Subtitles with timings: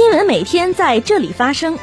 [0.00, 1.78] 新闻每天在这里发生，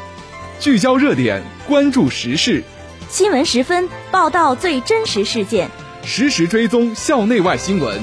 [0.60, 2.64] 聚焦热点，关注时事。
[3.10, 5.70] 新闻十分报道最真实事件，
[6.04, 8.02] 实时追踪校内外新闻。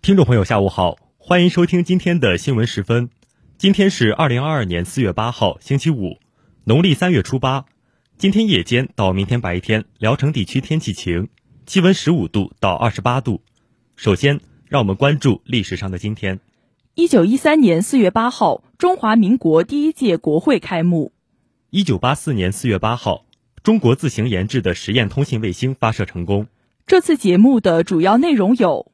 [0.00, 3.10] 听众朋友，下午好，欢迎收听今天的新闻十分。
[3.58, 6.18] 今天是二零二二年四月八号，星期五，
[6.64, 7.66] 农历三月初八。
[8.16, 11.28] 今天夜间到明天白天，聊城地区天气晴。
[11.66, 13.42] 气温十五度到二十八度。
[14.02, 16.40] 首先，让我们关注历史上的今天。
[16.94, 21.12] 一九一三年四月八号，中华民国第一届国会开幕。
[21.68, 23.26] 一九八四年四月八号，
[23.62, 26.46] 中国自行研制的实验通信卫星发射成功。
[26.86, 28.90] 这次节目的主要内容有：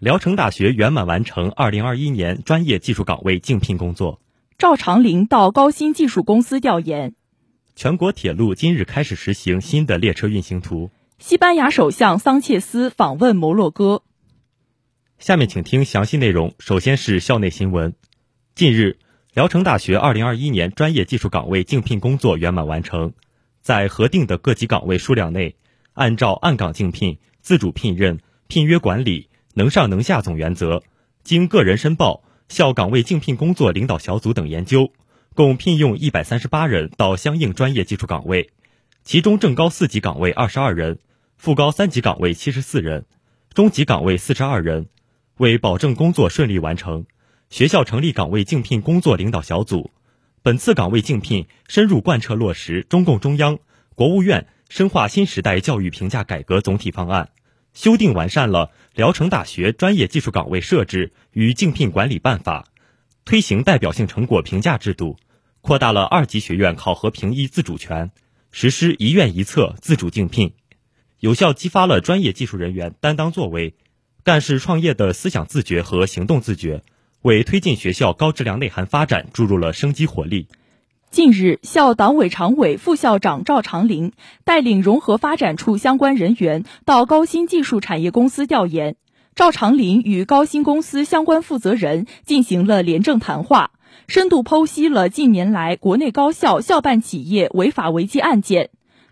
[0.00, 4.18] 聊城大学圆满完成二零二一年专业技术岗位竞聘工作；
[4.58, 7.12] 赵长林到高新技术公司调研；
[7.76, 10.90] 全国铁路今日开始实行新的列车运行图。
[11.20, 14.02] 西班牙首相桑切斯访问摩洛哥。
[15.18, 16.54] 下面请听详细内容。
[16.60, 17.92] 首先是校内新闻。
[18.54, 18.98] 近日，
[19.34, 23.12] 聊城大学2021年专业技术岗位竞聘工作圆满完成，
[23.60, 25.56] 在核定的各级岗位数量内，
[25.94, 30.84] 按照按岗竞聘、自主聘任、聘约管理、能上能下总原则，
[31.24, 34.92] 经个人申报、校岗位竞聘工作领导小组等研究，
[35.34, 38.50] 共聘用138人到相应专业技术岗位，
[39.02, 40.98] 其中正高四级岗位22人。
[41.36, 43.04] 副高三级岗位七十四人，
[43.52, 44.86] 中级岗位四十二人。
[45.38, 47.06] 为保证工作顺利完成，
[47.48, 49.92] 学校成立岗位竞聘工作领导小组。
[50.42, 53.58] 本次岗位竞聘深入贯彻落实中共中央、
[53.94, 57.30] 国务院深化新时代教育评价改革总体方案，
[57.72, 62.66] 修订完善了聊城大学专业技术岗位设置与竞聘管理办法，
[63.24, 65.18] 推行代表性成果评价制度，
[65.60, 68.10] 扩大了二级学院考核评议自主权，
[68.50, 70.54] 实施一院一策自主竞聘。
[71.20, 73.74] 有效激发了专业技术人员担当作为、
[74.24, 76.82] 干事创业的思想自觉和行动自觉，
[77.22, 80.48] 为推进学校高质量内涵发展注入了生机活力。
[81.10, 84.12] 近日，校党委常委、副校长赵长林
[84.44, 88.96] 带领融合发展处相关人员到高新技术产业公司调研。
[89.34, 93.70] 赵长林与高新公司相关负责人进行了廉政谈话，
[94.06, 98.68] 深度剖析了近年来国内高校校办企业违法违纪案件。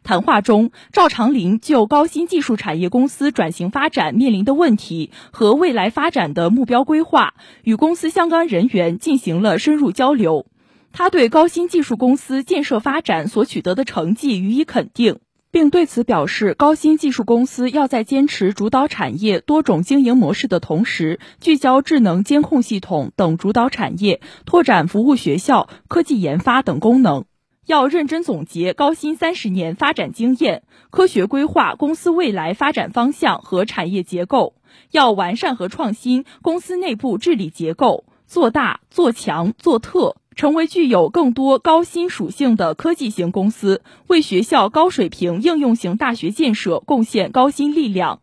[0.07, 7.35] 谈话中，赵长林就高新技术产业公司转型发展面临的问题和未来发展的目标规划，
[7.65, 10.47] 与公司相关人员进行了深入交流。
[10.93, 15.19] 他对高新技术公司建设发展所取得的成绩予以肯定，
[15.51, 27.25] 并对此表示，高新技术公司要在坚持主导产业多种经营模式的同时，聚焦智能监控系统等主导产业，拓展服务学校、科技研发等功能。
[27.67, 34.55] 要认真总结高新三十年发展经验，科学规划公司未来发展方向和产业结构。
[34.93, 48.21] 要完善和创新公司内部治理结构，做大、做强、做特，成为具有更多高新属性的科技型公司，为学校高水平应用型大学建设贡献高新力量。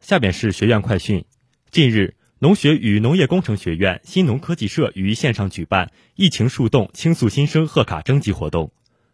[0.00, 1.24] 下面是学院快讯，
[1.70, 2.15] 近日。
[2.38, 8.72] 农学与农业工程学院新农科技社于线上举办“疫情树洞，倾诉新生”贺卡征集活动。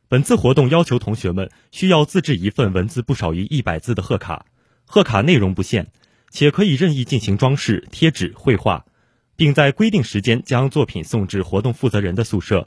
[0.09, 4.47] 本次活动要求同学们需要自制一份文字不少于一百字的贺卡，
[4.87, 5.87] 贺卡内容不限，
[6.31, 8.87] 且可以任意进行装饰、贴纸、绘画，
[9.37, 12.67] 并在规定时间将作品送至活动负责人的宿舍。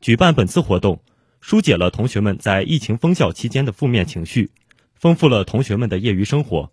[0.00, 1.04] 举办本次活动，
[1.40, 4.50] 疏解了同学们在疫情封校期间的负面情绪，
[4.96, 6.72] 丰富了同学们的业余生活。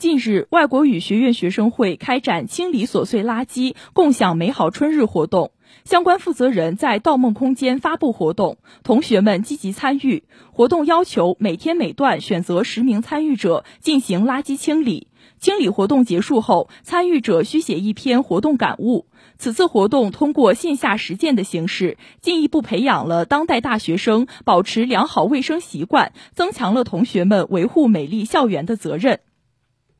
[0.00, 5.50] 近日，外国语学院学生会开展清理琐碎垃圾、共享美好春日活动。
[5.82, 10.22] 相关负责人在盗梦空间发布活动，同学们积极参与。
[10.52, 15.08] 活动要求每天每段选择十名参与者进行垃圾清理。
[15.40, 19.06] 清理活动结束后，参与者需写一篇活动感悟。
[19.36, 29.18] 此次活动通过线下实践的形式，进一步培养了当代大学生保持良好卫生习惯，增强了同学们维护美丽校园的责任。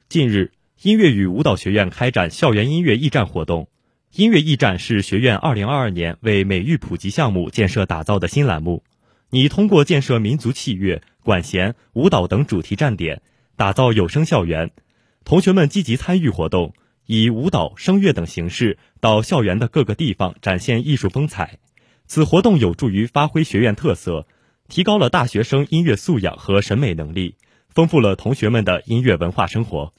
[0.08, 3.68] 近日，音乐与舞蹈学院开展校园音乐驿站活动。
[4.14, 8.82] 音乐驿站是学院2022年为美育普及项目建设打造的新栏目，
[9.28, 13.20] 拟通过建设民族器乐、管弦、舞蹈等主题站点，
[13.54, 14.70] 打造有声校园。
[15.26, 16.72] 同学们积极参与活动，
[17.04, 21.58] 以舞蹈、声乐等形式到校园的各个地方展现艺术风采。
[22.06, 24.26] 此活动有助于发挥学院特色，
[24.70, 27.34] 提高了大学生音乐素养和审美能力。
[27.78, 29.92] 丰富了同学们的音乐文化生活。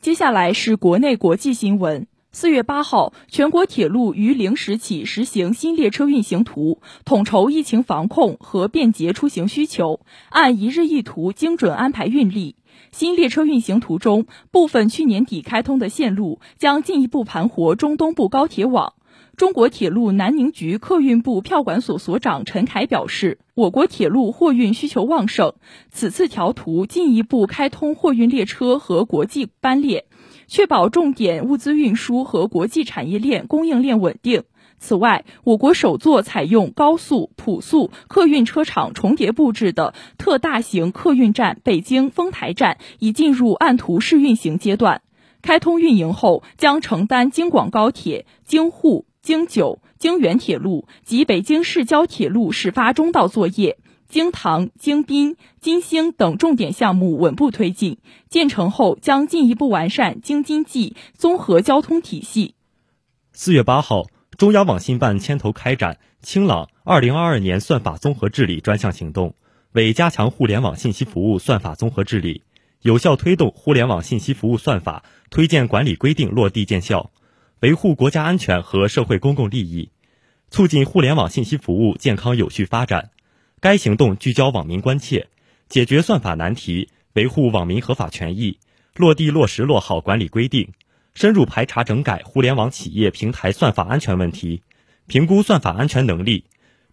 [0.00, 2.06] 接下来是国内国际新闻。
[2.30, 12.54] 四月八号，全国铁路于零时起实行新列车运行图，统筹疫情防控和便捷出行需求，按一日一图精准安排运力。
[12.92, 18.92] 新列车运行图中，部分去年底开通的线路将进一步盘活中东部高铁网。
[19.40, 25.54] 中国铁路南宁局客运部票管所所长陈凯表示，我国铁路货运需求旺盛，
[25.90, 30.04] 此次调图进一步开通货运列车和国际班列，
[30.46, 34.44] 确保重点物资运输和国际产业链供应链稳定。
[34.78, 45.00] 此外，我国首座采用高速、普速客运车场重叠布置的特大型客运站——北京丰台站，已进入按图试运行阶段。
[45.40, 49.06] 开通运营后，将承担京广高铁、京沪。
[49.30, 53.78] 京九、京原铁路及北京市郊铁路始发终到作业，
[54.08, 57.98] 京唐、京滨、京兴等重点项目稳步推进。
[58.28, 62.56] 建成后，将进一步完善京津冀综合交通体系。
[63.30, 64.06] 四月八号，
[64.36, 69.36] 中央网信办牵头开展“清朗二零二二年算法综合治理”专项行动，
[69.70, 72.42] 为加强互联网信息服务算法综合治理，
[72.82, 77.12] 有效推动互联网信息服务算法推荐管理规定落地见效。
[77.60, 79.90] 维护国家安全和社会公共利益，
[80.50, 83.10] 促进互联网信息服务健康有序发展。
[83.60, 85.28] 该行动聚焦网民关切，
[85.68, 88.58] 解决算法难题，维护网民合法权益，
[88.96, 90.70] 落地落实落好管理规定，
[91.14, 94.62] 深入排查整改互联网企业平台算法安全问题，
[95.06, 96.44] 评估算法安全能力，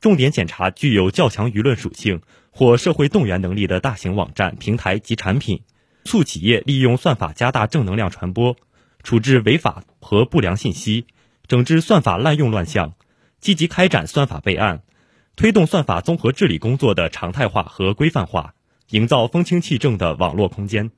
[0.01, 2.21] 重点检查具有较强舆论属性
[2.51, 5.61] 或社会动员能力的大型网站、平台及产品，
[6.03, 8.57] 促企业利用算法加大正能量传播。
[9.07, 11.05] 处置违法和不良信息，
[11.47, 12.95] 整治算法滥用乱象，
[13.39, 14.83] 积极开展算法备案，
[15.37, 18.53] 推动算法综合治理工作的常态化和规范化，
[18.89, 20.91] 营造风清气正的网络空间。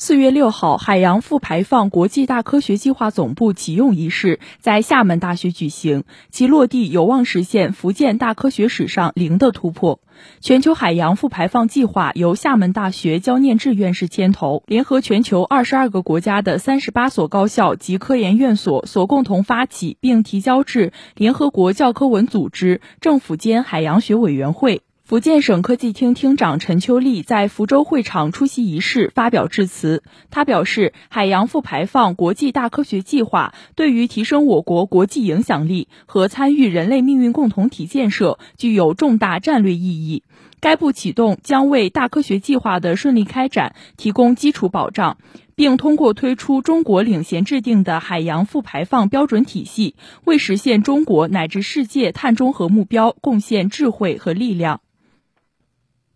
[0.00, 9.98] 四月六号，海洋复排放国际大科学计划总部启用仪式在厦门大学举行，其落地有望实现福建大科学史上零的突破。
[10.40, 24.82] 全球海洋复排放计划由厦门大学焦念志院士牵头，联合全球二十二个国家的三十八所高校及科研院所所共同发起，并提交至联合国教科文组织政府间海洋学委员会。
[25.08, 30.02] 福建省科技厅厅长陈秋丽在福州会场出席仪式，发表致辞。
[30.30, 40.24] 他表示，海洋复排放国际大科学计划对于提升我国国际影响力和参与人类命运共同体建设具有重大战略意义。
[40.60, 45.16] 该部启动将为大科学计划的顺利开展提供基础保障，
[45.54, 49.94] 并通过推出中国领衔制定的海洋复排放标准体系，
[50.24, 54.82] 为实现中国乃至世界碳中和目标贡献智慧和力量。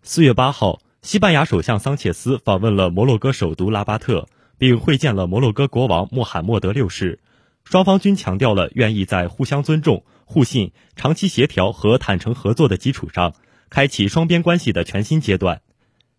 [0.04, 4.26] 四月八号，西班牙首相桑切斯访问了摩洛哥首都拉巴特，
[4.58, 7.20] 并会见了摩洛哥国王穆罕默德六世。
[7.62, 13.32] 双方均强调了愿意在互相尊重、互信、长期协调和坦诚合作的基础上，
[13.70, 15.62] 开启双边关系的全新阶段。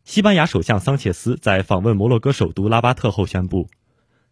[0.06, 3.68] 西班牙首相桑切斯在访问摩洛哥首都拉巴特后宣布，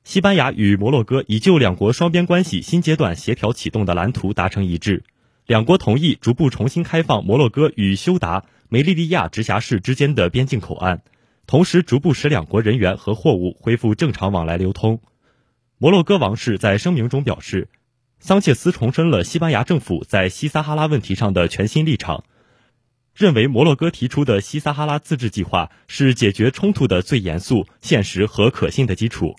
[0.05, 5.03] 西班牙与摩洛哥已就两国双边关系新阶段协调启动的蓝图达成一致。
[5.51, 11.01] 两国同意逐步重新开放摩洛哥与休达梅利利亚直辖市之间的边境口岸，
[11.45, 15.01] 同时逐步使两国人员和货物恢复正常往来流通。
[15.77, 17.67] 摩洛哥王室在声明中表示，
[18.21, 22.23] 桑切斯重申了西班牙政府在西撒哈拉问题上的全新立场，
[23.13, 29.35] 认为摩洛哥提出的西撒哈拉自治计划是解决冲突的最严肃、现实和可信的基础。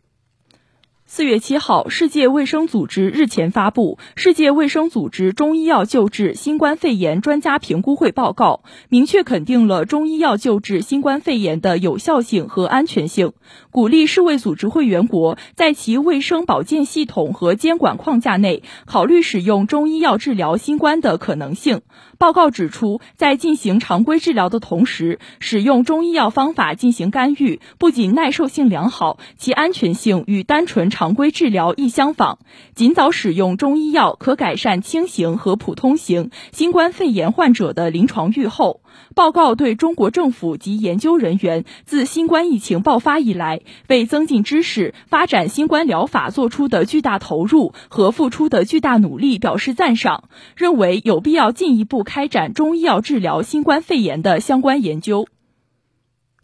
[1.15, 13.35] 四月七号，世界卫生组织日前发布《世界卫生组织中医药救治新冠肺炎专家评估会报告》，明确肯定了中医药救治新冠肺炎的有效性和安全性，
[13.71, 21.83] 鼓励世卫组织会员国在其卫生保健系统和监管框架内考虑使用中医药治疗新冠的可能性。
[22.17, 32.39] 报告指出，在进行常规治疗的同时，使用中医药方法进行干预，不仅耐受性良好，其安全性与单纯常常规治疗亦相仿。
[32.77, 38.83] 尽早使用中医药可改善轻型和普通型新冠肺炎患者的临床预后。
[39.17, 55.27] 报告对中国政府及研究人员自新冠疫情爆发以来为增进知识、发展新冠疗法做出的巨大投入和付出的巨大努力表示赞赏，认为有必要进一步开展中医药治疗新冠肺炎的相关研究。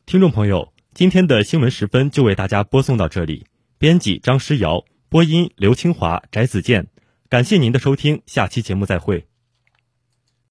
[0.05, 3.45] 听众朋友，今天的新闻时分就为大家播送到这里。
[3.79, 6.89] 编辑张诗瑶，播音刘清华、翟子健，
[7.29, 9.25] 感谢您的收听，下期节目再会。